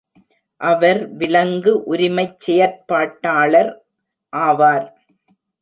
[0.61, 3.71] அவர் விலங்கு உரிமைச் செயற்பாட்டாளர்
[4.33, 4.87] ஆவார்.